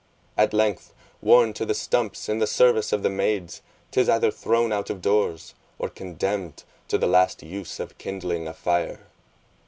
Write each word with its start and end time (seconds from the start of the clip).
At 0.35 0.51
length, 0.51 0.95
worn 1.21 1.53
to 1.53 1.63
the 1.63 1.75
stumps 1.75 2.27
in 2.27 2.39
the 2.39 2.47
service 2.47 2.91
of 2.91 3.03
the 3.03 3.09
maids, 3.11 3.61
'tis 3.91 4.09
either 4.09 4.31
thrown 4.31 4.71
out 4.73 4.89
of 4.89 4.99
doors, 4.99 5.53
or 5.77 5.89
condemned 5.89 6.63
to 6.87 6.97
the 6.97 7.05
last 7.05 7.43
use 7.43 7.79
of 7.79 7.99
kindling 7.99 8.47
a 8.47 8.53
fire. 8.55 9.01